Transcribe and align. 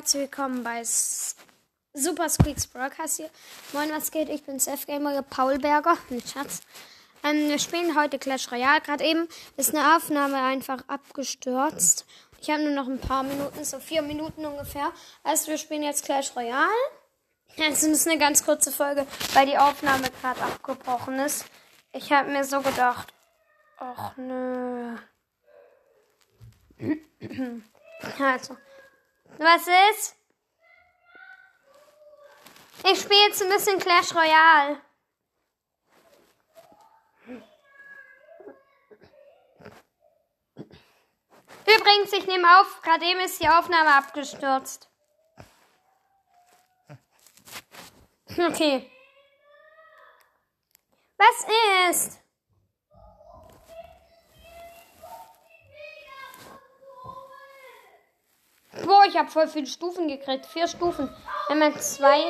herzlich 0.00 0.22
willkommen 0.22 0.64
bei 0.64 0.80
S 0.80 1.36
Super 1.92 2.30
Squeaks 2.30 2.66
Broadcast 2.66 3.18
hier. 3.18 3.28
Moin, 3.74 3.90
was 3.90 4.10
geht? 4.10 4.30
Ich 4.30 4.42
bin 4.44 4.58
Seth 4.58 4.86
Gamer 4.86 5.20
Paulberger. 5.20 5.98
Ein 6.10 6.22
Schatz. 6.22 6.62
Ähm, 7.22 7.50
wir 7.50 7.58
spielen 7.58 7.94
heute 7.94 8.18
Clash 8.18 8.50
Royale. 8.50 8.80
Gerade 8.80 9.04
eben 9.04 9.28
ist 9.58 9.74
eine 9.74 9.94
Aufnahme 9.94 10.42
einfach 10.42 10.82
abgestürzt. 10.88 12.06
Ich 12.40 12.48
habe 12.48 12.62
nur 12.62 12.72
noch 12.72 12.88
ein 12.88 12.98
paar 12.98 13.24
Minuten, 13.24 13.62
so 13.62 13.78
vier 13.78 14.00
Minuten 14.00 14.46
ungefähr. 14.46 14.90
Also 15.22 15.48
wir 15.48 15.58
spielen 15.58 15.82
jetzt 15.82 16.06
Clash 16.06 16.34
Royale. 16.34 16.70
Es 17.58 17.82
ist 17.82 18.08
eine 18.08 18.16
ganz 18.18 18.42
kurze 18.42 18.72
Folge, 18.72 19.06
weil 19.34 19.44
die 19.44 19.58
Aufnahme 19.58 20.08
gerade 20.22 20.40
abgebrochen 20.40 21.18
ist. 21.18 21.44
Ich 21.92 22.10
habe 22.10 22.30
mir 22.30 22.44
so 22.44 22.62
gedacht, 22.62 23.12
ach 23.76 24.16
nö. 24.16 24.96
Also, 28.18 28.56
was 29.38 29.66
ist? 29.90 30.16
Ich 32.84 33.00
spiele 33.00 33.26
jetzt 33.26 33.42
ein 33.42 33.50
bisschen 33.50 33.78
Clash 33.78 34.14
Royale. 34.14 34.80
Übrigens, 41.66 42.12
ich 42.12 42.26
nehme 42.26 42.60
auf, 42.60 42.80
gerade 42.82 43.04
eben 43.04 43.20
ist 43.20 43.40
die 43.40 43.48
Aufnahme 43.48 43.94
abgestürzt. 43.94 44.90
Okay. 48.30 48.90
Was 51.16 51.46
ist? 51.90 52.20
Boah, 58.90 59.04
ich 59.06 59.16
habe 59.16 59.30
voll 59.30 59.46
viele 59.46 59.68
Stufen 59.68 60.08
gekriegt. 60.08 60.46
Vier 60.46 60.66
Stufen. 60.66 61.08
Wenn 61.46 61.60
man 61.60 61.80
zwei, 61.80 62.24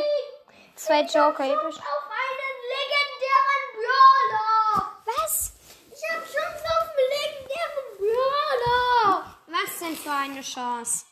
zwei 0.74 1.00
Joker 1.04 1.42
episch. 1.42 1.78
auf 1.78 2.04
einen 2.20 2.56
legendären 2.76 3.64
Brawler. 3.78 4.92
Was? 5.06 5.54
Ich 5.88 6.02
habe 6.10 6.22
Chance 6.22 6.64
auf 6.76 6.88
einen 6.90 7.08
legendären 7.16 7.88
Brawler. 7.96 9.36
Was 9.46 9.78
denn 9.78 9.96
für 9.96 10.12
eine 10.12 10.42
Chance? 10.42 11.06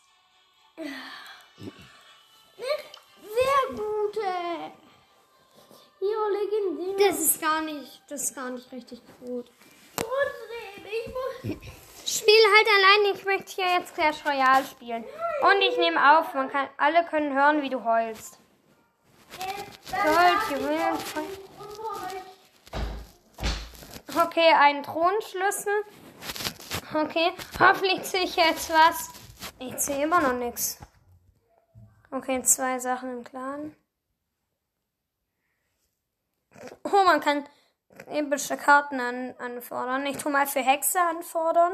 Sehr 3.26 3.68
gute. 3.70 4.28
Ja, 6.00 6.28
legendär. 6.30 7.08
Das 7.08 7.20
ist 7.20 7.40
gar 7.40 7.62
nicht, 7.62 8.02
das 8.10 8.24
ist 8.24 8.34
gar 8.34 8.50
nicht 8.50 8.70
richtig 8.70 9.00
gut. 9.24 9.50
Spiel 12.06 12.42
halt 12.56 12.68
allein, 12.76 13.14
ich 13.14 13.24
möchte 13.24 13.52
hier 13.52 13.78
jetzt 13.78 13.94
Clash 13.94 14.24
Royale 14.24 14.64
spielen. 14.64 15.04
Und 15.42 15.60
ich 15.60 15.76
nehme 15.76 16.18
auf, 16.18 16.32
man 16.34 16.50
kann, 16.50 16.68
alle 16.76 17.04
können 17.04 17.34
hören, 17.34 17.62
wie 17.62 17.70
du 17.70 17.84
heulst. 17.84 18.38
Gold, 19.90 20.62
Okay, 24.16 24.52
ein 24.58 24.82
Thronschlüssel. 24.82 25.84
Okay, 26.94 27.32
hoffentlich 27.60 28.02
sehe 28.04 28.22
ich 28.22 28.36
jetzt 28.36 28.70
was. 28.70 29.10
Ich 29.58 29.78
sehe 29.78 30.04
immer 30.04 30.20
noch 30.20 30.32
nichts. 30.32 30.78
Okay, 32.10 32.42
zwei 32.42 32.78
Sachen 32.78 33.18
im 33.18 33.24
Clan. 33.24 33.76
Oh, 36.84 37.04
man 37.04 37.20
kann 37.20 37.46
epische 38.06 38.56
Karten 38.56 39.00
an, 39.00 39.34
anfordern. 39.38 40.06
Ich 40.06 40.18
tue 40.18 40.32
mal 40.32 40.46
für 40.46 40.60
Hexe 40.60 41.00
anfordern. 41.00 41.72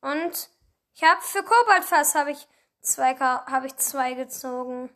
Und 0.00 0.50
ich 0.94 1.02
habe 1.02 1.20
für 1.20 1.42
Koboldfass 1.42 2.14
habe 2.14 2.32
ich 2.32 2.48
zwei 2.80 3.14
habe 3.16 3.66
ich 3.66 3.76
zwei 3.76 4.14
gezogen. 4.14 4.90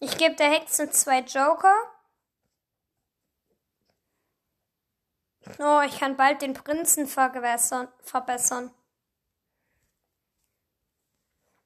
Ich 0.00 0.18
gebe 0.18 0.34
der 0.34 0.50
Hexe 0.50 0.90
zwei 0.90 1.20
Joker. 1.20 1.74
Oh, 5.58 5.80
ich 5.84 5.98
kann 5.98 6.16
bald 6.16 6.42
den 6.42 6.54
Prinzen 6.54 7.06
verbessern. 7.06 7.88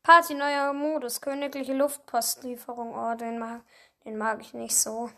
Party 0.09 0.33
neuer 0.33 0.73
Modus, 0.73 1.21
königliche 1.21 1.75
Luftpostlieferung. 1.75 2.95
Oh, 2.97 3.15
den 3.15 3.39
mag, 3.39 3.61
den 4.07 4.17
mag 4.17 4.41
ich 4.41 4.55
nicht 4.55 4.75
so. 4.75 5.11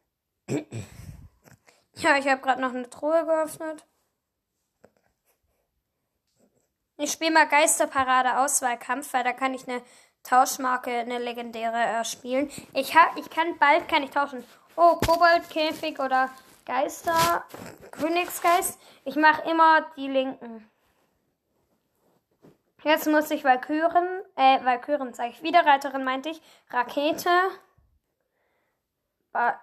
ja, 0.48 2.16
ich 2.16 2.26
habe 2.26 2.40
gerade 2.40 2.62
noch 2.62 2.72
eine 2.72 2.88
Truhe 2.88 3.26
geöffnet. 3.26 3.84
Ich 6.96 7.12
spiele 7.12 7.32
mal 7.32 7.46
Geisterparade 7.46 8.38
Auswahlkampf, 8.38 9.12
weil 9.12 9.24
da 9.24 9.34
kann 9.34 9.52
ich 9.52 9.68
eine 9.68 9.82
Tauschmarke, 10.22 10.90
eine 10.90 11.18
legendäre 11.18 11.76
äh, 11.76 12.02
spielen. 12.06 12.50
Ich 12.72 12.96
hab, 12.96 13.18
ich 13.18 13.28
kann 13.28 13.58
bald 13.58 13.90
kann 13.90 14.04
ich 14.04 14.10
tauschen. 14.10 14.42
Oh, 14.74 14.96
Koboldkäfig 15.06 16.00
oder 16.00 16.30
Geister, 16.64 17.44
Königsgeist. 17.90 18.80
Ich 19.04 19.16
mache 19.16 19.50
immer 19.50 19.84
die 19.98 20.08
linken. 20.08 20.66
Jetzt 22.84 23.06
muss 23.06 23.30
ich 23.30 23.44
Valkyren, 23.44 24.06
äh, 24.36 24.62
Valkyren 24.62 25.14
sage 25.14 25.30
ich, 25.30 25.42
Wiederreiterin 25.42 26.04
meinte 26.04 26.28
ich, 26.28 26.40
Rakete, 26.68 27.30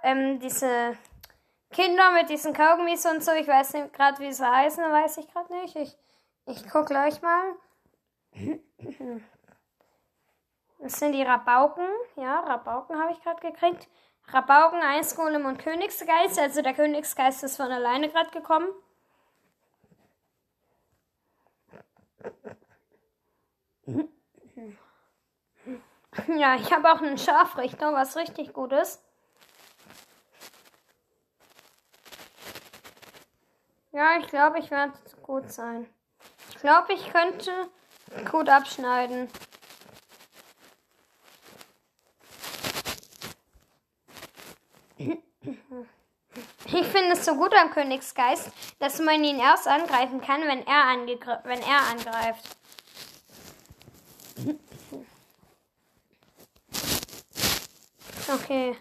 ähm, 0.03 0.39
diese 0.39 0.97
Kinder 1.71 2.11
mit 2.11 2.29
diesen 2.29 2.53
Kaugummis 2.53 3.05
und 3.05 3.23
so, 3.23 3.31
ich 3.31 3.47
weiß 3.47 3.73
nicht 3.73 3.93
gerade, 3.93 4.19
wie 4.19 4.33
sie 4.33 4.45
heißen, 4.45 4.83
weiß 4.83 5.17
ich 5.17 5.31
gerade 5.31 5.53
nicht. 5.53 5.75
Ich, 5.75 5.97
ich 6.45 6.67
guck 6.69 6.87
gleich 6.87 7.21
mal. 7.21 7.55
Das 10.79 10.93
sind 10.93 11.11
die 11.13 11.21
Rabauken. 11.21 11.87
Ja, 12.15 12.39
Rabauken 12.39 12.99
habe 12.99 13.13
ich 13.13 13.21
gerade 13.21 13.39
gekriegt. 13.39 13.87
Rabauken, 14.29 14.81
Eisgolem 14.81 15.45
und 15.45 15.59
Königsgeist. 15.59 16.39
Also 16.39 16.63
der 16.63 16.73
Königsgeist 16.73 17.43
ist 17.43 17.57
von 17.57 17.71
alleine 17.71 18.09
gerade 18.09 18.31
gekommen. 18.31 18.67
Ja, 26.27 26.55
ich 26.55 26.71
habe 26.73 26.91
auch 26.91 27.01
einen 27.01 27.17
Scharfrichter, 27.17 27.93
was 27.93 28.17
richtig 28.17 28.53
gut 28.53 28.73
ist. 28.73 29.01
Ja, 33.93 34.17
ich 34.19 34.27
glaube, 34.27 34.59
ich 34.59 34.71
werde 34.71 34.93
gut 35.21 35.51
sein. 35.51 35.87
Ich 36.49 36.57
glaube, 36.57 36.93
ich 36.93 37.11
könnte 37.11 37.69
gut 38.29 38.49
abschneiden. 38.49 39.29
Ich 46.65 46.87
finde 46.87 47.11
es 47.13 47.25
so 47.25 47.35
gut 47.35 47.53
am 47.53 47.71
Königsgeist, 47.71 48.51
dass 48.79 48.99
man 48.99 49.23
ihn 49.23 49.39
erst 49.39 49.67
angreifen 49.67 50.21
kann, 50.21 50.41
wenn 50.43 50.65
er, 50.65 50.95
wenn 51.43 51.61
er 51.61 51.87
angreift. 51.91 52.57
Okay. 58.33 58.75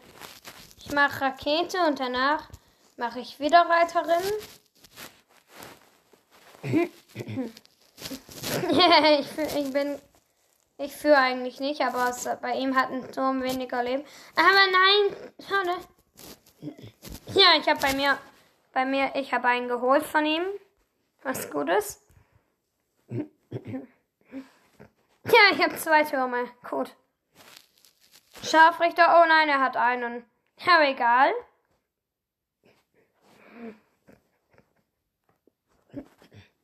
Ich 0.79 0.93
mache 0.93 1.21
Rakete 1.23 1.79
und 1.87 1.99
danach 2.01 2.49
mache 2.97 3.21
ich 3.21 3.41
wieder 3.41 3.67
Reiterin. 3.69 4.23
ich, 9.21 9.39
ich 9.57 9.73
bin. 9.73 9.99
Ich 10.79 10.97
führe 10.97 11.19
eigentlich 11.19 11.61
nicht, 11.61 11.83
aber 11.83 12.09
es, 12.09 12.27
bei 12.41 12.55
ihm 12.55 12.75
hat 12.75 12.91
ein 12.91 13.13
Turm 13.13 13.43
weniger 13.43 13.83
Leben. 13.83 14.03
Aber 14.35 14.49
nein, 14.49 15.15
schade. 15.47 15.77
Ja, 17.35 17.49
ich 17.59 17.69
habe 17.69 17.81
bei 17.81 17.93
mir, 17.93 18.17
bei 18.73 18.87
mir, 18.87 19.13
ich 19.15 19.35
habe 19.35 19.49
einen 19.49 19.69
geholt 19.69 20.05
von 20.05 20.25
ihm. 20.25 20.43
Was 21.23 21.51
gut 21.51 21.69
ist. 21.69 22.03
Ja, 25.33 25.53
ich 25.53 25.63
habe 25.63 25.77
zwei 25.77 26.03
Türme. 26.03 26.51
Gut. 26.69 26.97
Scharfrichter, 28.43 29.21
oh 29.23 29.27
nein, 29.29 29.49
er 29.49 29.61
hat 29.61 29.77
einen. 29.77 30.25
Ja, 30.59 30.83
egal. 30.83 31.33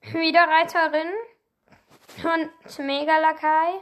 Wieder 0.00 0.48
Reiterin 0.48 1.12
und 2.24 2.78
Megalakai. 2.78 3.80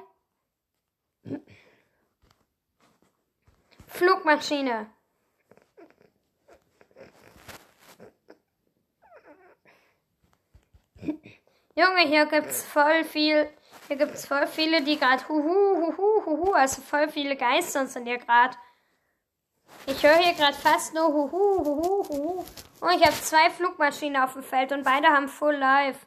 Flugmaschine. 3.86 4.90
Junge, 11.76 12.02
hier 12.06 12.26
gibt's 12.26 12.64
voll 12.64 13.04
viel. 13.04 13.48
Hier 13.88 13.96
gibt's 13.96 14.26
voll 14.26 14.46
viele, 14.46 14.82
die 14.82 14.98
gerade 14.98 15.28
huhu, 15.28 15.96
huhu, 15.96 16.26
huhu, 16.26 16.52
also 16.52 16.80
voll 16.82 17.08
viele 17.08 17.36
Geister 17.36 17.86
sind 17.86 18.06
hier 18.06 18.18
gerade. 18.18 18.56
Ich 19.86 20.02
höre 20.02 20.16
hier 20.16 20.32
gerade 20.32 20.56
fast 20.56 20.94
nur 20.94 21.08
Huhu, 21.08 21.30
Huhu, 21.30 22.08
Huhu. 22.08 22.44
Und 22.80 22.90
ich 22.94 23.04
habe 23.04 23.14
zwei 23.20 23.50
Flugmaschinen 23.50 24.22
auf 24.22 24.32
dem 24.32 24.42
Feld 24.42 24.72
und 24.72 24.82
beide 24.82 25.08
haben 25.08 25.28
Full 25.28 25.56
Life. 25.56 26.06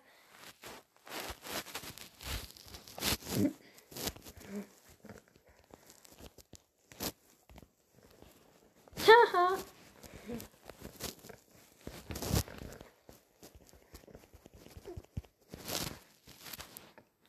Haha. 9.05 9.57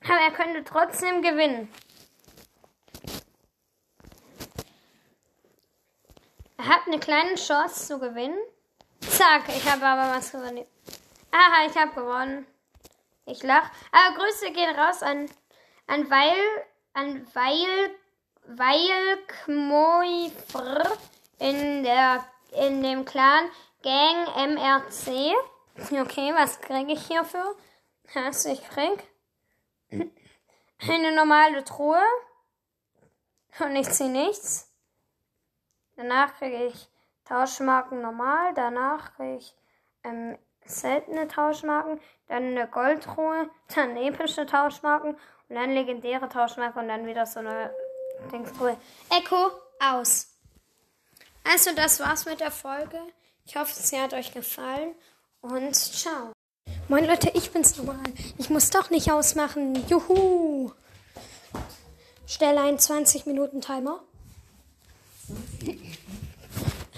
Aber 0.08 0.20
er 0.20 0.30
könnte 0.30 0.64
trotzdem 0.64 1.22
gewinnen. 1.22 1.72
Er 6.56 6.66
hat 6.66 6.86
eine 6.86 6.98
kleine 6.98 7.34
Chance 7.34 7.86
zu 7.86 7.98
gewinnen. 7.98 8.38
Zack, 9.00 9.48
ich 9.48 9.70
habe 9.70 9.84
aber 9.84 10.16
was 10.16 10.32
gewonnen. 10.32 10.64
Aha, 11.30 11.66
ich 11.66 11.76
habe 11.76 11.92
gewonnen. 11.92 12.46
Ich 13.26 13.42
lach. 13.42 13.70
Aber 13.92 14.16
Grüße 14.16 14.50
gehen 14.52 14.74
raus 14.74 15.02
an, 15.02 15.28
an 15.86 16.10
Weil, 16.10 16.66
an 16.94 17.26
Weil, 17.34 17.94
Weil 18.46 19.18
Kmoifr 19.44 20.98
in 21.38 21.84
der, 21.84 22.24
in 22.52 22.82
dem 22.82 23.04
Clan 23.04 23.50
Gang 23.82 24.26
MRC. 24.34 25.34
Okay, 25.92 26.32
was 26.34 26.60
kriege 26.60 26.92
ich 26.92 27.06
hierfür? 27.06 27.54
Was 28.14 28.46
ich 28.46 28.66
krieg? 28.70 29.06
Eine 29.90 31.12
normale 31.14 31.64
Truhe. 31.64 32.02
Und 33.60 33.74
ich 33.76 33.90
ziehe 33.90 34.10
nichts. 34.10 34.72
Danach 35.96 36.36
kriege 36.36 36.66
ich 36.66 36.88
Tauschmarken 37.24 38.00
normal. 38.00 38.54
Danach 38.54 39.14
kriege 39.16 39.36
ich 39.36 39.54
ähm, 40.04 40.38
seltene 40.64 41.26
Tauschmarken. 41.26 42.00
Dann 42.28 42.44
eine 42.44 42.68
Goldtruhe. 42.68 43.50
Dann 43.74 43.96
epische 43.96 44.46
Tauschmarken. 44.46 45.14
Und 45.48 45.54
dann 45.54 45.72
legendäre 45.72 46.28
Tauschmarken. 46.28 46.82
Und 46.82 46.88
dann 46.88 47.06
wieder 47.06 47.26
so 47.26 47.40
eine 47.40 47.74
Dingstruhe. 48.30 48.76
Echo 49.10 49.50
aus. 49.80 50.38
Also, 51.44 51.74
das 51.74 51.98
war's 52.00 52.26
mit 52.26 52.40
der 52.40 52.50
Folge. 52.50 53.00
Ich 53.44 53.56
hoffe, 53.56 53.72
sie 53.72 54.00
hat 54.00 54.12
euch 54.12 54.32
gefallen. 54.32 54.94
Und 55.40 55.74
ciao. 55.74 56.32
Moin 56.90 57.04
Leute, 57.04 57.30
ich 57.34 57.50
bin's 57.50 57.76
nochmal. 57.76 57.98
Ich 58.38 58.48
muss 58.48 58.70
doch 58.70 58.88
nicht 58.88 59.12
ausmachen. 59.12 59.86
Juhu. 59.90 60.72
Stelle 62.26 62.62
einen 62.62 62.78
20 62.78 63.26
Minuten 63.26 63.60
Timer. 63.60 64.02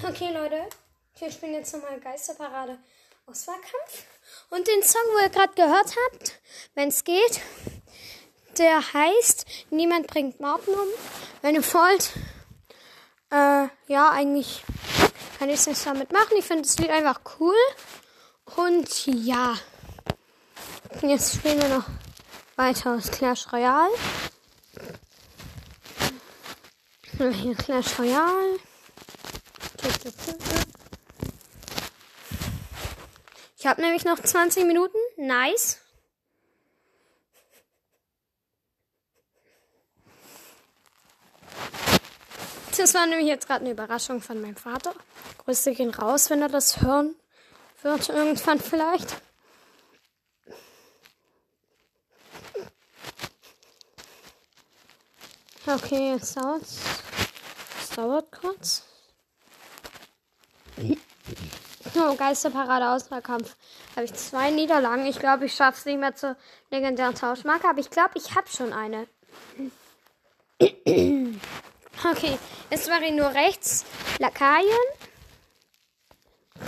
Okay, 0.09 0.33
Leute. 0.33 0.69
Wir 1.19 1.33
spielen 1.33 1.55
jetzt 1.55 1.75
nochmal 1.75 1.99
Geisterparade 1.99 2.79
Auswahlkampf. 3.27 4.05
Und 4.51 4.69
den 4.69 4.81
Song, 4.85 5.03
wo 5.13 5.25
ihr 5.25 5.29
gerade 5.29 5.55
gehört 5.55 5.97
habt, 6.07 6.41
wenn 6.77 6.91
es 6.91 7.03
geht, 7.03 7.41
der 8.59 8.93
heißt 8.93 9.45
Niemand 9.71 10.07
bringt 10.07 10.39
Martin 10.39 10.75
um. 10.75 10.89
Wenn 11.43 11.57
ihr 11.57 11.65
wollt, 11.75 12.13
äh, 13.33 13.67
ja, 13.93 14.11
eigentlich 14.11 14.63
kann 15.41 15.49
ich 15.49 15.57
es 15.57 15.67
nicht 15.67 15.85
damit 15.85 16.13
machen. 16.13 16.37
Ich 16.39 16.45
finde 16.45 16.63
das 16.63 16.79
Lied 16.79 16.91
einfach 16.91 17.21
cool. 17.41 17.57
Und 18.55 19.07
ja. 19.07 19.59
Jetzt 21.03 21.37
spielen 21.37 21.61
wir 21.63 21.69
noch 21.69 21.87
weiter 22.57 22.95
aus 22.95 23.11
Clash 23.11 23.53
Royale. 23.53 23.93
Hier 27.19 27.55
Clash 27.55 27.99
Royale. 27.99 28.59
Ich 33.59 33.67
habe 33.67 33.81
nämlich 33.81 34.05
noch 34.05 34.19
20 34.19 34.67
Minuten. 34.67 34.97
Nice. 35.17 35.81
Das 42.77 42.95
war 42.95 43.07
nämlich 43.07 43.29
jetzt 43.29 43.47
gerade 43.47 43.61
eine 43.61 43.73
Überraschung 43.73 44.23
von 44.23 44.41
meinem 44.41 44.57
Vater. 44.57 44.95
Grüße 45.45 45.73
gehen 45.73 45.91
raus, 45.91 46.31
wenn 46.31 46.41
er 46.41 46.49
das 46.49 46.81
hören 46.81 47.15
wird 47.83 48.09
irgendwann 48.09 48.59
vielleicht. 48.61 49.21
Okay, 55.67 56.13
jetzt 56.13 56.37
dauert 56.37 56.63
es. 56.63 57.95
dauert 57.95 58.33
kurz. 58.33 58.85
Oh, 61.95 62.15
Geisterparade 62.15 62.91
Auswahlkampf. 62.91 63.57
Habe 63.95 64.05
ich 64.05 64.15
zwei 64.15 64.51
Niederlagen. 64.51 65.05
Ich 65.07 65.19
glaube, 65.19 65.47
ich 65.47 65.55
schaffe 65.55 65.79
es 65.79 65.85
nicht 65.85 65.99
mehr 65.99 66.15
zur 66.15 66.37
legendären 66.71 67.15
Tauschmarke, 67.15 67.69
aber 67.69 67.81
ich 67.81 67.91
glaube, 67.91 68.13
ich 68.15 68.35
habe 68.35 68.49
schon 68.49 68.73
eine. 68.73 69.07
Okay, 70.61 72.39
jetzt 72.71 72.89
mache 72.89 73.05
ich 73.05 73.13
nur 73.13 73.29
rechts 73.29 73.85
Lakaien, 74.19 74.67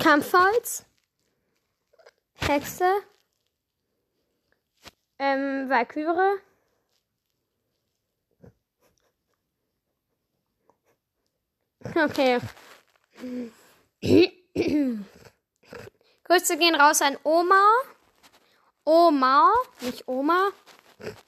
Kampfholz, 0.02 0.84
Hexe, 2.34 2.90
ähm, 5.18 5.68
Valkyrie, 5.70 6.38
Okay. 11.84 12.40
Grüße 16.24 16.56
gehen 16.58 16.74
raus 16.74 17.02
an 17.02 17.16
Oma. 17.24 17.62
Oma, 18.84 19.52
nicht 19.80 20.08
Oma. 20.08 20.48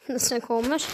Das 0.07 0.25
ist 0.25 0.31
ja 0.31 0.41
komisch. 0.41 0.85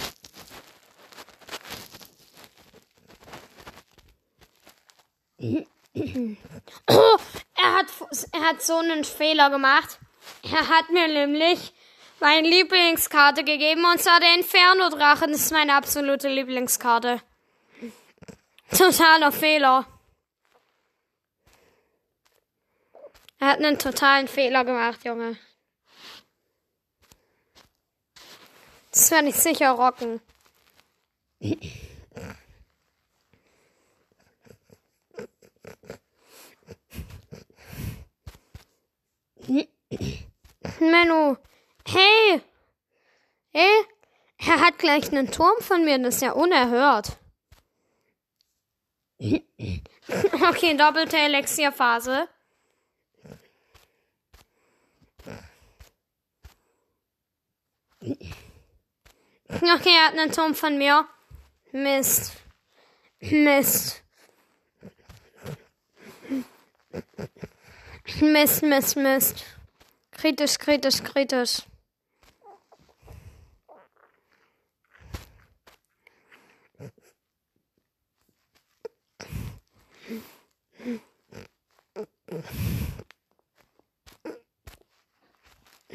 Er 7.55 7.75
hat, 7.75 7.87
er 8.33 8.41
hat 8.41 8.63
so 8.63 8.77
einen 8.77 9.05
Fehler 9.05 9.51
gemacht. 9.51 9.99
Er 10.43 10.69
hat 10.69 10.91
mir 10.91 11.09
nämlich 11.09 11.73
meine 12.21 12.49
Lieblingskarte 12.49 13.45
gegeben 13.45 13.85
und 13.85 14.01
zwar 14.01 14.21
der 14.21 14.35
Inferno-Drachen. 14.35 15.33
Das 15.33 15.41
ist 15.41 15.53
meine 15.53 15.75
absolute 15.75 16.29
Lieblingskarte. 16.29 17.23
Totaler 18.77 19.33
Fehler. 19.33 19.87
Er 23.39 23.49
hat 23.49 23.59
einen 23.59 23.79
totalen 23.79 24.29
Fehler 24.29 24.65
gemacht, 24.65 25.05
Junge. 25.05 25.37
Das 28.91 29.11
werde 29.11 29.29
ich 29.29 29.37
sicher 29.37 29.71
rocken. 29.71 30.21
Menno. 40.81 41.37
Hey! 41.87 42.43
Hey! 43.53 43.87
Er 44.39 44.61
hat 44.61 44.79
gleich 44.79 45.11
einen 45.11 45.31
Turm 45.31 45.61
von 45.61 45.85
mir, 45.85 45.99
das 45.99 46.17
ist 46.17 46.23
ja 46.23 46.33
unerhört. 46.33 47.20
Okay, 50.49 50.77
doppelte 50.77 51.17
Elixierphase. 51.17 52.29
Okay, 59.53 59.95
er 59.95 60.07
hat 60.07 60.19
einen 60.19 60.33
Turm 60.33 60.55
von 60.55 60.79
mir. 60.79 61.07
Mist. 61.73 62.33
Mist. 63.21 64.03
Mist, 68.21 68.63
Mist, 68.63 68.97
Mist. 68.97 69.45
Kritisch, 70.13 70.59
kritisch, 70.59 71.03
kritisch. 71.03 71.63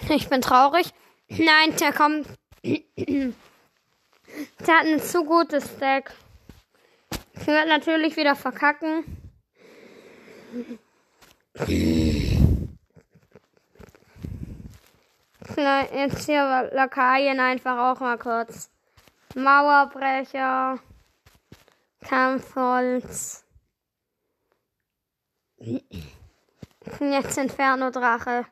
Ich 0.09 0.29
bin 0.29 0.41
traurig. 0.41 0.93
Nein, 1.27 1.75
der 1.77 1.93
kommt. 1.93 2.27
Der 2.63 3.33
hat 4.67 4.85
ein 4.85 5.01
zu 5.01 5.23
gutes 5.23 5.77
Deck. 5.77 6.11
Ich 7.33 7.47
werde 7.47 7.69
natürlich 7.69 8.15
wieder 8.17 8.35
verkacken. 8.35 9.03
Jetzt 15.57 16.25
hier 16.25 16.69
Lakaien 16.73 17.39
einfach 17.39 17.77
auch 17.77 17.99
mal 17.99 18.17
kurz. 18.17 18.69
Mauerbrecher. 19.35 20.79
Kampfholz. 22.01 23.44
Jetzt 26.99 27.37
Inferno 27.37 27.89
Drache. 27.89 28.45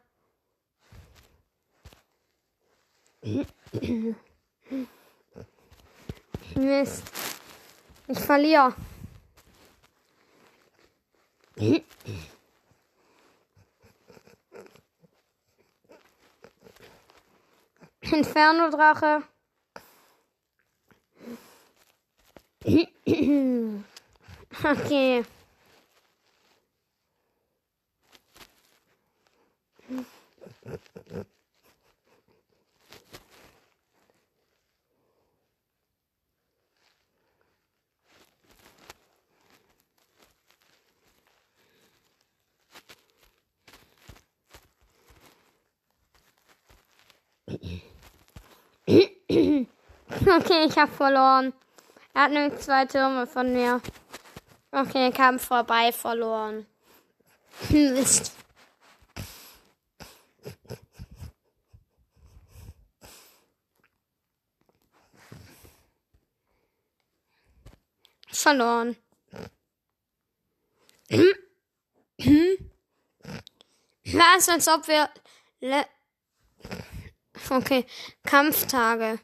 Mist. 6.56 7.04
Ich 8.08 8.20
verliere. 8.20 8.74
Inferno 18.02 18.70
Drache. 18.72 19.24
Okay. 24.64 25.24
Okay, 50.22 50.66
ich 50.68 50.78
habe 50.78 50.92
verloren. 50.92 51.54
Er 52.14 52.24
hat 52.24 52.32
nämlich 52.32 52.60
zwei 52.60 52.86
Türme 52.86 53.26
von 53.26 53.52
mir. 53.52 53.82
Okay, 54.72 55.12
Kampf 55.12 55.46
vorbei, 55.46 55.92
verloren. 55.92 56.68
Mist. 57.70 58.36
Verloren. 68.28 68.98
Was, 74.06 74.50
als 74.50 74.68
ob 74.68 74.88
wir... 74.88 75.10
Okay, 77.52 77.86
Kampftage. 78.26 79.20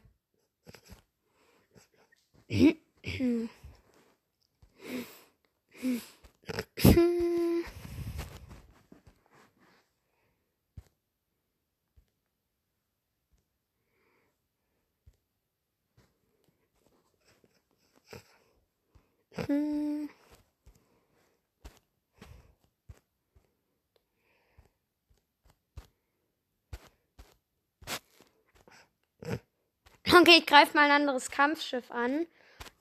Okay, 30.20 30.40
ich 30.40 30.46
greife 30.46 30.76
mal 30.76 30.86
ein 30.86 31.02
anderes 31.02 31.32
Kampfschiff 31.32 31.92
an. 31.92 32.28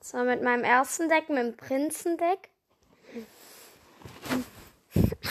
So, 0.01 0.17
mit 0.17 0.43
meinem 0.43 0.65
ersten 0.65 1.07
Deck, 1.07 1.29
mit 1.29 1.37
dem 1.37 1.55
Prinzendeck. 1.55 2.49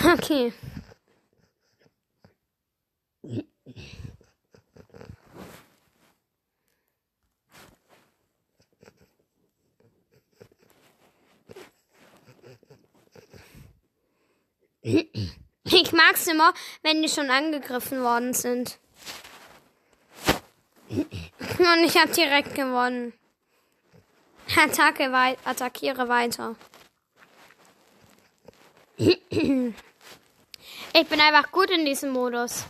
Okay. 0.02 0.52
Ich 14.80 15.92
mag's 15.92 16.26
immer, 16.26 16.54
wenn 16.82 17.02
die 17.02 17.08
schon 17.10 17.30
angegriffen 17.30 18.02
worden 18.02 18.32
sind. 18.32 18.78
Und 21.72 21.84
ich 21.84 21.96
habe 21.98 22.10
direkt 22.12 22.54
gewonnen. 22.54 23.12
Attacke 24.56 25.12
wei 25.12 25.36
attackiere 25.44 26.08
weiter. 26.08 26.56
Ich 28.96 29.20
bin 29.30 29.74
einfach 30.94 31.52
gut 31.52 31.70
in 31.70 31.84
diesem 31.84 32.10
Modus. 32.10 32.64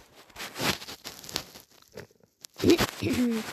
Ich 2.61 2.79
bin 2.99 3.45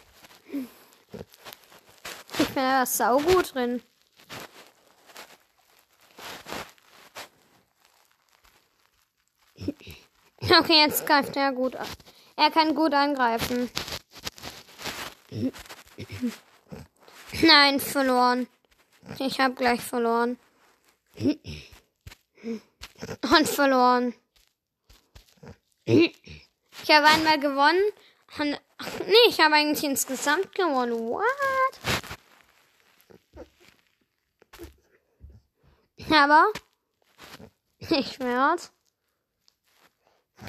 einfach 2.55 2.87
saugut 2.87 3.53
drin. 3.53 3.83
Okay, 10.57 10.79
jetzt 10.79 11.05
greift 11.05 11.35
er 11.35 11.51
gut 11.51 11.75
an. 11.75 11.87
Er 12.35 12.49
kann 12.49 12.73
gut 12.73 12.93
angreifen. 12.93 13.69
Nein, 17.42 17.80
verloren. 17.80 18.48
Ich 19.20 19.39
habe 19.39 19.56
gleich 19.56 19.82
verloren. 19.82 20.38
Und 21.18 23.48
verloren. 23.48 24.13
Ich 25.86 26.13
habe 26.89 27.08
einmal 27.08 27.39
gewonnen. 27.39 27.84
Und, 28.39 28.60
nee, 29.08 29.30
ich 29.30 29.39
habe 29.39 29.56
eigentlich 29.56 29.84
insgesamt 29.84 30.54
gewonnen. 30.56 30.94
What? 30.94 31.24
Aber 36.12 36.51
ich 37.80 38.20
werde 38.20 38.62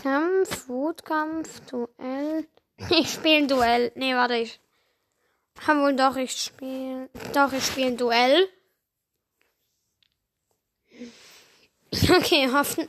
Kampf, 0.02 0.68
Wutkampf, 0.68 1.60
Duell. 1.66 2.46
Ich 2.90 3.12
spiele 3.12 3.46
Duell. 3.46 3.92
Nee, 3.94 4.14
warte, 4.14 4.36
ich. 4.36 4.60
Haben 5.64 5.82
wohl 5.82 5.94
doch, 5.94 6.16
ich 6.16 6.32
spiele. 6.32 7.08
Doch, 7.32 7.52
ich 7.52 7.64
spiele 7.64 7.88
ein 7.88 7.96
Duell. 7.96 8.48
Okay, 11.92 12.50
hoffen. 12.52 12.88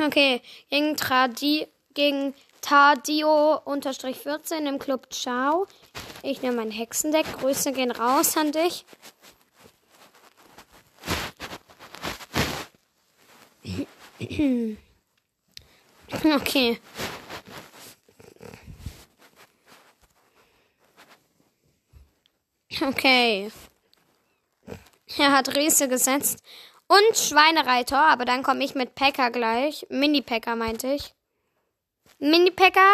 Okay, 0.00 0.40
gegen 0.70 0.96
Tradi. 0.96 1.68
Gegen 1.92 2.34
Tadio 2.60 3.60
unterstrich 3.64 4.18
14 4.18 4.66
im 4.66 4.78
Club 4.78 5.12
Ciao. 5.12 5.66
Ich 6.22 6.42
nehme 6.42 6.56
mein 6.56 6.70
Hexendeck. 6.70 7.26
Grüße 7.38 7.72
gehen 7.72 7.90
raus 7.90 8.36
an 8.36 8.50
dich. 8.50 8.84
Okay. 16.24 16.80
Okay. 22.80 23.50
Er 25.18 25.32
hat 25.32 25.54
Riese 25.56 25.88
gesetzt. 25.88 26.42
Und 26.86 27.16
Schweinereiter, 27.16 27.98
aber 27.98 28.24
dann 28.24 28.42
komme 28.42 28.62
ich 28.64 28.74
mit 28.74 28.94
Packer 28.94 29.30
gleich. 29.30 29.86
Mini-Packer 29.88 30.54
meinte 30.54 30.88
ich. 30.88 31.14
Mini-Packer 32.18 32.92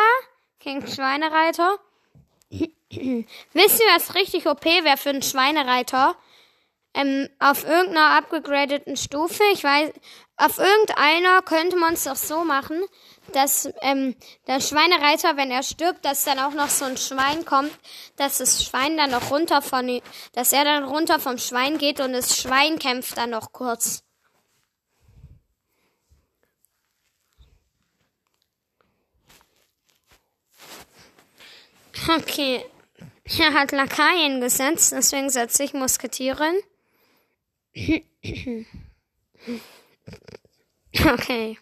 gegen 0.60 0.86
Schweinereiter. 0.86 1.78
Wisst 2.50 3.80
ihr, 3.80 3.86
was 3.94 4.14
richtig 4.14 4.46
OP 4.46 4.64
wäre 4.64 4.96
für 4.96 5.10
einen 5.10 5.22
Schweinereiter? 5.22 6.16
Ähm, 6.92 7.28
auf 7.38 7.64
irgendeiner 7.64 8.16
abgegradeten 8.16 8.96
Stufe, 8.96 9.42
ich 9.52 9.62
weiß, 9.62 9.92
auf 10.36 10.58
irgendeiner 10.58 11.42
könnte 11.42 11.76
man 11.76 11.94
es 11.94 12.04
doch 12.04 12.16
so 12.16 12.44
machen, 12.44 12.82
dass 13.32 13.68
ähm, 13.82 14.16
der 14.48 14.60
Schweinereiter, 14.60 15.36
wenn 15.36 15.50
er 15.50 15.62
stirbt, 15.62 16.04
dass 16.04 16.24
dann 16.24 16.40
auch 16.40 16.52
noch 16.52 16.68
so 16.68 16.86
ein 16.86 16.96
Schwein 16.96 17.44
kommt, 17.44 17.70
dass 18.16 18.38
das 18.38 18.64
Schwein 18.64 18.96
dann 18.96 19.10
noch 19.10 19.30
runter 19.30 19.62
von, 19.62 20.00
dass 20.32 20.52
er 20.52 20.64
dann 20.64 20.84
runter 20.84 21.20
vom 21.20 21.38
Schwein 21.38 21.78
geht 21.78 22.00
und 22.00 22.12
das 22.12 22.36
Schwein 22.36 22.78
kämpft 22.78 23.16
dann 23.18 23.30
noch 23.30 23.52
kurz. 23.52 24.02
Okay. 32.08 32.64
Er 33.38 33.54
hat 33.54 33.70
Lakaien 33.70 34.40
gesetzt, 34.40 34.92
deswegen 34.92 35.30
setze 35.30 35.62
ich 35.62 35.72
Musketieren 35.72 36.56
okay. 41.04 41.58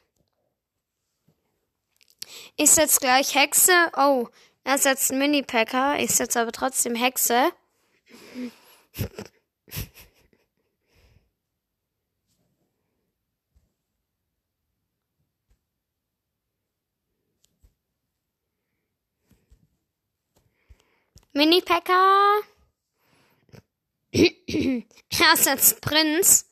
Ich 2.56 2.70
setz 2.70 2.98
gleich 2.98 3.34
Hexe. 3.34 3.72
Oh, 3.96 4.28
er 4.64 4.78
setzt 4.78 5.10
einen 5.10 5.20
Mini-Packer. 5.20 5.98
Ich 6.00 6.10
setz 6.12 6.36
aber 6.36 6.52
trotzdem 6.52 6.94
Hexe. 6.94 7.52
Mini-Packer. 21.32 22.42
er 24.12 25.32
ist 25.34 25.46
jetzt 25.46 25.80
Prinz. 25.80 26.48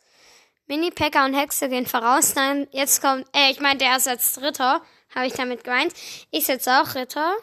Mini-Packer 0.67 1.25
und 1.25 1.35
Hexe 1.35 1.69
gehen 1.69 1.87
voraus. 1.87 2.35
Nein, 2.35 2.67
jetzt 2.73 3.01
kommt, 3.01 3.27
äh, 3.35 3.51
ich 3.51 3.61
meinte, 3.61 3.85
er 3.85 3.97
ist 3.97 4.07
jetzt 4.07 4.41
Ritter. 4.43 4.83
Habe 5.15 5.27
ich 5.27 5.33
damit 5.33 5.65
gemeint. 5.65 5.95
Ich 6.31 6.47
setze 6.47 6.81
auch 6.81 6.95
Ritter. 6.95 7.37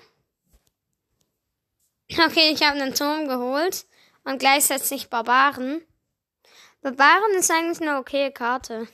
Okay, 2.11 2.51
ich 2.51 2.61
habe 2.61 2.79
einen 2.79 2.93
Turm 2.93 3.27
geholt. 3.27 3.85
Und 4.25 4.39
gleich 4.39 4.65
setze 4.65 4.95
ich 4.95 5.09
Barbaren. 5.09 5.81
Barbaren 6.81 7.35
ist 7.37 7.49
eigentlich 7.49 7.81
eine 7.81 7.99
okaye 7.99 8.31
Karte. 8.31 8.87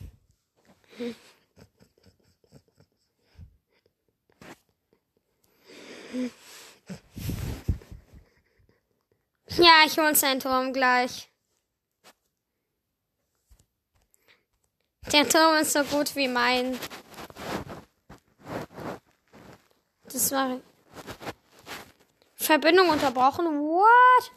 Ja, 9.58 9.84
ich 9.86 9.98
hol 9.98 10.16
seinen 10.16 10.40
Turm 10.40 10.74
gleich. 10.74 11.30
Der 15.12 15.28
Turm 15.28 15.56
ist 15.58 15.74
so 15.74 15.84
gut 15.84 16.16
wie 16.16 16.28
mein. 16.28 16.80
Das 20.04 20.32
war. 20.32 20.60
Verbindung 22.36 22.90
unterbrochen. 22.90 23.46
What? 23.46 24.32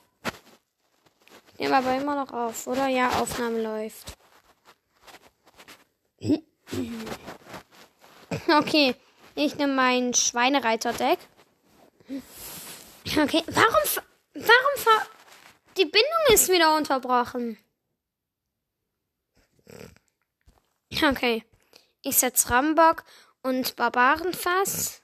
Ich 1.53 1.59
nehme 1.59 1.77
aber 1.77 1.95
immer 1.97 2.17
noch 2.17 2.33
auf, 2.33 2.67
oder? 2.67 2.89
Ja, 2.89 3.11
Aufnahme 3.21 3.63
läuft. 3.63 4.17
Okay, 8.49 8.95
ich 9.35 9.57
nehme 9.57 9.75
mein 9.75 10.15
Schweinereiter-Deck. 10.15 11.19
Okay, 13.07 13.43
warum, 13.47 14.05
warum, 14.35 15.03
die 15.77 15.85
Bindung 15.85 16.27
ist 16.29 16.49
wieder 16.49 16.77
unterbrochen. 16.77 17.59
Okay, 21.03 21.45
ich 22.03 22.17
setze 22.17 22.51
Rambock 22.51 23.05
und 23.43 23.77
Barbarenfass 23.77 25.03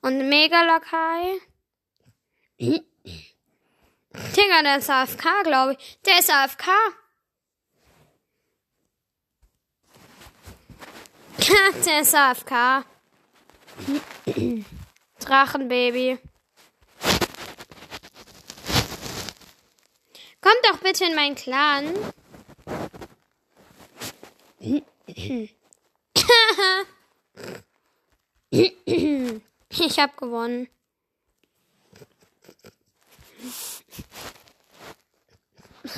und 0.00 0.28
Megalakai. 0.28 1.40
Digga, 2.58 2.82
der 4.62 4.78
ist 4.78 4.90
AFK, 4.90 5.42
glaube 5.44 5.76
ich. 5.78 5.98
Der 6.04 6.18
ist 6.18 6.30
AFK. 6.30 6.66
der 11.86 12.00
ist 12.00 12.14
AFK. 12.14 12.84
Drachenbaby. 15.20 16.18
Kommt 20.50 20.66
doch 20.74 20.80
bitte 20.80 21.04
in 21.04 21.14
meinen 21.14 21.36
Clan. 21.36 21.94
ich 29.68 29.98
hab 30.00 30.16
gewonnen. 30.16 30.68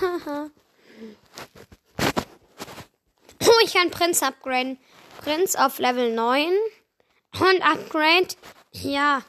oh, 0.03 0.51
ich 3.65 3.73
kann 3.73 3.91
Prinz 3.91 4.23
upgraden. 4.23 4.79
Prinz 5.19 5.57
auf 5.57 5.79
Level 5.79 6.13
9. 6.15 6.53
Und 7.41 7.63
Upgrade. 7.63 8.29
Ja. 8.73 9.23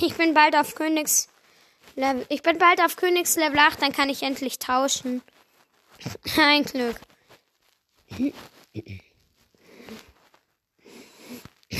Ich 0.00 0.14
bin 0.16 0.34
bald 0.34 0.54
auf 0.54 0.74
Königs 0.74 1.28
Level. 1.94 2.26
Ich 2.28 2.42
bin 2.42 2.58
bald 2.58 2.80
auf 2.80 2.96
Königs 2.96 3.36
Level 3.36 3.58
8, 3.58 3.82
dann 3.82 3.92
kann 3.92 4.08
ich 4.08 4.22
endlich 4.22 4.58
tauschen. 4.58 5.22
Ein 6.36 6.64
Glück. 6.64 6.96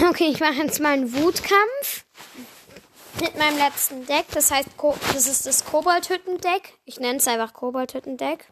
Okay, 0.09 0.29
ich 0.31 0.41
mache 0.41 0.63
jetzt 0.63 0.81
mal 0.81 0.93
einen 0.93 1.13
Wutkampf 1.15 2.05
mit 3.21 3.37
meinem 3.37 3.59
letzten 3.59 4.07
Deck. 4.07 4.27
Das 4.33 4.51
heißt, 4.51 4.71
das 5.13 5.27
ist 5.27 5.47
das 5.47 5.65
Koboldhütten-Deck. 5.65 6.79
Ich 6.85 6.99
nenne 7.01 7.19
es 7.19 7.29
einfach 7.29 7.53
Koboldhütten-Deck. 7.53 8.47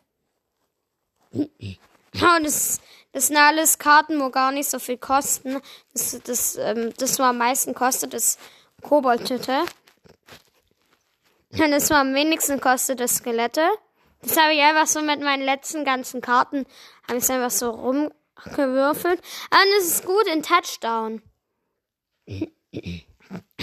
Oh, 1.33 2.39
das, 2.43 2.81
das 3.13 3.27
sind 3.27 3.37
alles 3.37 3.79
Karten, 3.79 4.21
wo 4.21 4.31
gar 4.31 4.53
nicht 4.53 4.71
so 4.71 4.79
viel 4.79 4.99
kosten. 4.99 5.61
Das, 5.93 6.19
das, 6.25 6.57
ähm, 6.57 6.93
das, 6.97 7.19
was 7.19 7.21
am 7.21 7.39
meisten 7.39 7.75
kostet, 7.75 8.15
ist 8.15 8.39
Koboldhütte. 8.85 9.65
Und 11.53 11.71
das, 11.71 11.91
was 11.91 11.99
am 11.99 12.15
wenigsten 12.15 12.61
kostet, 12.61 13.01
ist 13.01 13.17
Skelette. 13.17 13.67
Das 14.23 14.37
habe 14.37 14.55
ich 14.55 14.61
einfach 14.61 14.87
so 14.87 15.03
mit 15.03 15.21
meinen 15.21 15.43
letzten 15.43 15.85
ganzen 15.85 16.21
Karten, 16.21 16.67
habe 17.09 17.19
ich 17.19 17.29
einfach 17.31 17.51
so 17.51 17.71
rumgewürfelt. 17.71 19.21
Und 19.21 19.69
es 19.79 19.87
ist 19.87 20.07
gut 20.07 20.27
in 20.27 20.43
Touchdown. 20.43 21.23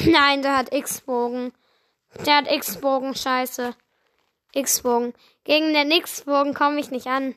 Nein, 0.06 0.42
der 0.42 0.58
hat 0.58 0.74
X-Bogen. 0.74 1.54
Der 2.26 2.38
hat 2.38 2.52
X-Bogen, 2.52 3.16
scheiße. 3.16 3.76
X-Bogen. 4.54 5.14
Gegen 5.44 5.74
den 5.74 5.92
X-Bogen 5.92 6.54
komme 6.54 6.80
ich 6.80 6.92
nicht 6.92 7.08
an. 7.08 7.36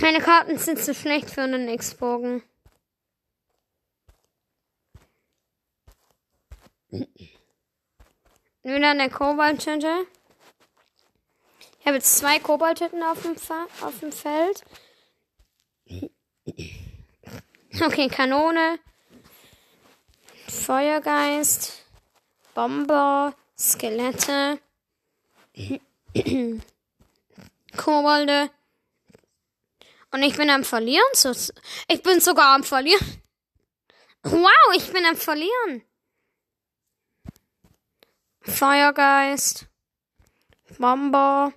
Meine 0.00 0.20
Karten 0.20 0.58
sind 0.58 0.78
zu 0.78 0.94
schlecht 0.94 1.30
für 1.30 1.42
einen 1.42 1.68
X-Bogen. 1.68 2.42
Wieder 8.62 8.90
eine 8.90 9.10
Kobalthütte. 9.10 10.06
Ich 11.78 11.86
habe 11.86 11.96
jetzt 11.96 12.18
zwei 12.18 12.38
Kobalthütten 12.38 13.02
auf 13.02 13.22
dem, 13.22 13.36
auf 13.80 14.00
dem 14.00 14.12
Feld. 14.12 14.64
Okay, 17.80 18.08
Kanone. 18.08 18.78
Feuergeist. 20.48 21.86
Bomber. 22.54 23.34
Skelette. 23.58 24.58
Kobolde. 27.76 28.50
Und 30.10 30.22
ich 30.22 30.36
bin 30.36 30.50
am 30.50 30.64
Verlieren. 30.64 31.06
Ich 31.88 32.02
bin 32.02 32.20
sogar 32.20 32.54
am 32.54 32.64
Verlieren. 32.64 33.22
Wow, 34.22 34.74
ich 34.74 34.92
bin 34.92 35.04
am 35.06 35.16
Verlieren. 35.16 35.82
Feuergeist. 38.50 39.66
Bomber. 40.78 41.52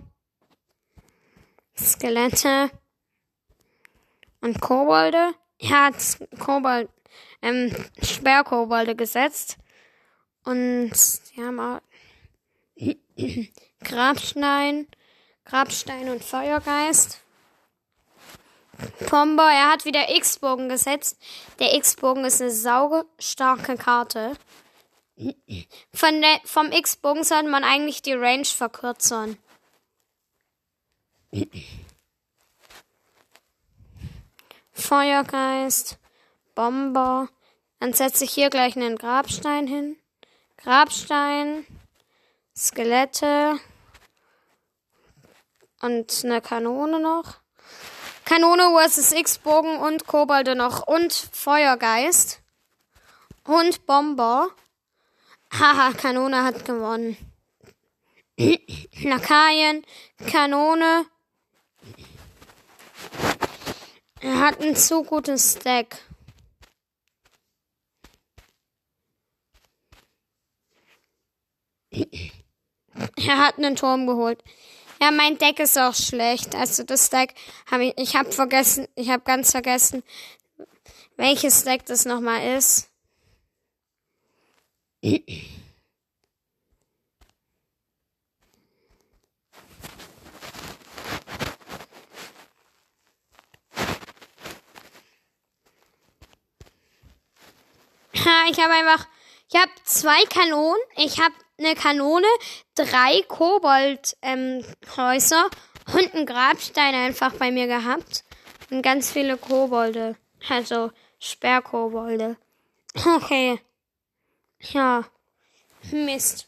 Skelette. 1.78 2.72
Und 4.42 4.62
Kobolde. 4.62 5.34
Er 5.60 5.86
hat 5.86 5.96
Kobold, 6.40 6.90
ähm, 7.42 7.74
Sperrkobolde 8.02 8.96
gesetzt. 8.96 9.58
Und 10.44 10.92
die 11.32 11.42
haben 11.42 11.60
auch 11.60 11.82
Grabstein. 13.84 14.88
Grabstein 15.46 16.10
und 16.10 16.24
Feuergeist. 16.24 17.20
Pombo, 19.08 19.44
er 19.44 19.72
hat 19.72 19.86
wieder 19.86 20.14
X-Bogen 20.16 20.68
gesetzt. 20.68 21.18
Der 21.60 21.76
X-Bogen 21.76 22.26
ist 22.26 22.42
eine 22.42 22.52
saustarke 22.52 23.78
Karte. 23.78 24.36
Von 25.94 26.22
der, 26.22 26.40
vom 26.44 26.72
X-Bogen 26.72 27.24
sollte 27.24 27.50
man 27.50 27.64
eigentlich 27.64 28.02
die 28.02 28.14
Range 28.14 28.46
verkürzen. 28.46 29.38
Feuergeist, 34.72 35.98
Bomber. 36.56 37.30
Dann 37.80 37.94
setze 37.94 38.24
ich 38.24 38.32
hier 38.32 38.50
gleich 38.50 38.76
einen 38.76 38.98
Grabstein 38.98 39.68
hin. 39.68 39.98
Grabstein, 40.58 41.66
Skelette, 42.56 43.60
und 45.84 46.22
eine 46.24 46.42
Kanone 46.42 47.00
noch. 47.00 47.36
Kanone 48.26 48.72
versus 48.72 49.12
X-Bogen 49.12 49.78
und 49.78 50.08
Kobolde 50.08 50.56
noch. 50.56 50.88
Und 50.88 51.14
Feuergeist. 51.14 52.40
Und 53.44 53.86
Bomber. 53.86 54.50
Haha, 55.60 55.94
Kanone 55.94 56.44
hat 56.44 56.66
gewonnen. 56.66 57.16
Lakaien, 59.04 59.86
Kanone. 60.26 61.06
Er 64.20 64.40
hat 64.40 64.62
ein 64.62 64.76
zu 64.76 65.04
gutes 65.04 65.60
Deck. 65.60 65.96
Er 71.92 73.38
hat 73.38 73.58
einen 73.58 73.76
Turm 73.76 74.08
geholt. 74.08 74.44
Ja, 75.00 75.12
mein 75.12 75.38
Deck 75.38 75.60
ist 75.60 75.78
auch 75.78 75.94
schlecht. 75.94 76.56
Also 76.56 76.84
das 76.84 77.12
Deck 77.12 77.36
habe 77.70 77.86
ich, 77.86 77.98
ich 77.98 78.16
habe 78.16 78.32
vergessen, 78.32 78.88
ich 78.96 79.10
habe 79.10 79.24
ganz 79.24 79.52
vergessen, 79.52 80.02
welches 81.16 81.64
Deck 81.64 81.86
das 81.86 82.06
nochmal 82.06 82.58
ist. 82.58 82.93
Ich 85.04 85.52
habe 98.60 98.74
einfach, 98.74 99.08
ich 99.50 99.60
habe 99.60 99.72
zwei 99.84 100.24
Kanonen, 100.26 100.80
ich 100.96 101.20
habe 101.20 101.34
eine 101.60 101.76
Kanone, 101.76 102.28
drei 102.76 103.24
Koboldhäuser 103.28 104.16
ähm, 104.22 104.64
und 105.94 106.16
einen 106.16 106.26
Grabstein 106.26 106.96
einfach 106.96 107.34
bei 107.34 107.52
mir 107.52 107.68
gehabt 107.68 108.24
und 108.72 108.82
ganz 108.82 109.12
viele 109.12 109.36
Kobolde, 109.36 110.16
also 110.50 110.92
Sperrkobolde. 111.20 112.38
Okay. 112.96 113.60
Ja. 114.72 115.04
Mist. 115.92 116.48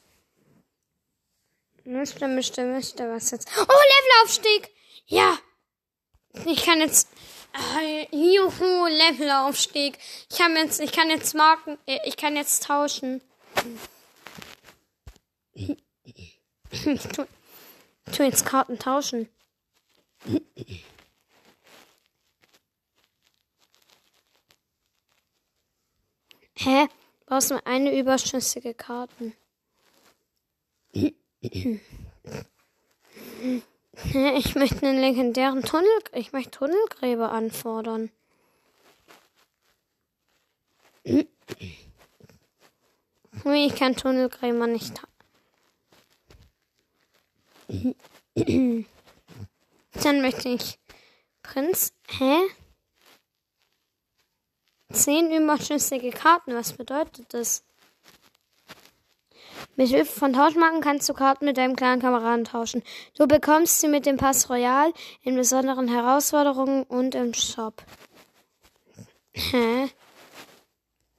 Müsste, 1.83 2.27
müsste, 2.27 2.63
müsste, 2.63 3.09
was 3.11 3.31
jetzt? 3.31 3.49
Oh, 3.57 3.61
Levelaufstieg! 3.61 4.71
Ja! 5.05 5.37
Ich 6.45 6.65
kann 6.65 6.79
jetzt 6.79 7.09
äh, 7.79 8.07
juhu, 8.11 8.87
Levelaufstieg. 8.87 9.97
Ich 10.29 10.37
kann 10.37 10.55
jetzt, 10.55 10.79
ich 10.79 10.91
kann 10.91 11.09
jetzt 11.09 11.35
marken, 11.35 11.77
äh, 11.85 11.99
ich 12.05 12.17
kann 12.17 12.35
jetzt 12.35 12.63
tauschen. 12.63 13.21
Ich 15.53 17.07
tu, 17.13 17.25
tu 18.11 18.23
jetzt 18.23 18.45
Karten 18.45 18.79
tauschen. 18.79 19.29
Hä? 26.57 26.87
Brauchst 27.25 27.51
du 27.51 27.65
eine 27.65 27.97
überschüssige 27.97 28.73
Karten? 28.73 29.33
Ich 30.91 31.13
möchte 34.55 34.87
einen 34.87 34.99
legendären 34.99 35.63
Tunnel. 35.63 35.87
Ich 36.13 36.33
möchte 36.33 36.51
Tunnelgräber 36.51 37.31
anfordern. 37.31 38.11
Ich 43.43 43.75
kann 43.75 43.95
Tunnelgräber 43.95 44.67
nicht. 44.67 45.01
Dann 50.03 50.21
möchte 50.21 50.49
ich 50.49 50.77
Prinz. 51.41 51.93
Hä? 52.07 52.37
Zehn 54.95 55.31
überschüssige 55.31 56.09
Karten. 56.11 56.55
Was 56.55 56.73
bedeutet 56.73 57.33
das? 57.33 57.63
Mit 59.75 59.89
Hilfe 59.89 60.19
von 60.19 60.31
Tauschmarken 60.31 60.79
kannst 60.79 61.09
du 61.09 61.13
Karten 61.13 61.43
mit 61.43 61.57
deinem 61.57 61.75
kleinen 61.75 62.01
Kameraden 62.01 62.45
tauschen. 62.45 62.81
Du 63.17 63.27
bekommst 63.27 63.81
sie 63.81 63.89
mit 63.89 64.05
dem 64.05 64.15
Pass 64.15 64.49
Royal 64.49 64.93
in 65.21 65.35
besonderen 65.35 65.89
Herausforderungen 65.89 66.83
und 66.83 67.13
im 67.13 67.33
Shop. 67.33 67.83
Hä? 69.33 69.89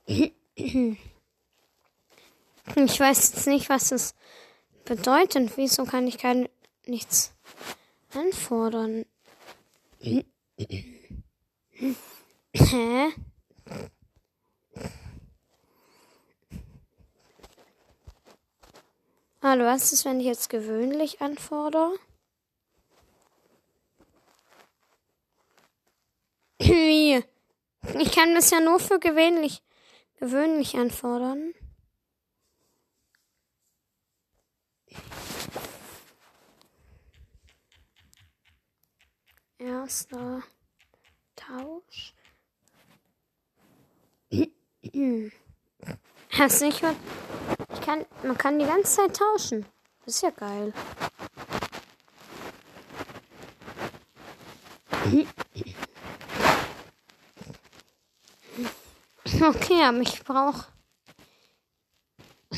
Ich 0.06 0.32
weiß 3.00 3.34
jetzt 3.34 3.46
nicht, 3.46 3.68
was 3.68 3.90
das 3.90 4.14
bedeutet. 4.86 5.52
Wieso 5.56 5.84
kann 5.84 6.06
ich 6.06 6.16
kein 6.16 6.48
nichts 6.86 7.34
anfordern? 8.14 9.04
Hä? 12.54 13.12
Hallo, 19.42 19.64
was 19.64 19.92
ist, 19.92 20.04
wenn 20.04 20.18
ich 20.18 20.26
jetzt 20.26 20.50
gewöhnlich 20.50 21.20
anfordere? 21.20 21.96
Wie? 26.58 27.22
Ich 27.98 28.12
kann 28.12 28.34
das 28.34 28.50
ja 28.50 28.60
nur 28.60 28.80
für 28.80 28.98
gewöhnlich, 28.98 29.62
gewöhnlich 30.18 30.76
anfordern. 30.76 31.54
Erster 39.58 40.42
Tausch. 41.36 42.15
Du 44.30 45.30
nicht 46.64 46.82
was? 46.82 46.94
Ich 47.74 47.80
kann, 47.80 48.04
man 48.22 48.36
kann 48.36 48.58
die 48.58 48.66
ganze 48.66 48.96
Zeit 48.96 49.16
tauschen. 49.16 49.66
Das 50.04 50.16
ist 50.16 50.22
ja 50.22 50.30
geil. 50.30 50.72
Okay, 59.42 59.82
aber 59.82 60.00
ich 60.00 60.24
brauche. 60.24 60.66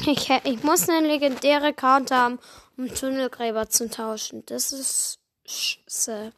Ich, 0.07 0.31
ich 0.31 0.62
muss 0.62 0.88
eine 0.88 1.07
legendäre 1.07 1.74
Karte 1.74 2.16
haben, 2.16 2.38
um 2.76 2.88
Tunnelgräber 2.88 3.68
zu 3.68 3.90
tauschen. 3.90 4.44
Das 4.46 4.72
ist 4.72 5.18
scheiße. 5.46 6.33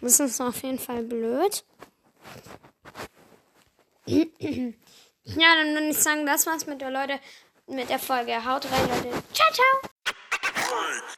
Das 0.00 0.20
ist 0.20 0.40
auf 0.40 0.62
jeden 0.62 0.78
Fall 0.78 1.02
blöd. 1.02 1.64
ja, 4.08 5.54
dann 5.54 5.74
würde 5.74 5.88
ich 5.88 5.98
sagen, 5.98 6.24
das 6.24 6.46
war's 6.46 6.66
mit 6.66 6.80
der 6.80 6.90
Leute, 6.90 7.20
mit 7.66 7.90
der 7.90 7.98
Folge. 7.98 8.44
Haut 8.44 8.64
rein, 8.70 8.88
Leute. 8.88 9.22
Ciao, 9.32 9.52
ciao. 9.52 11.10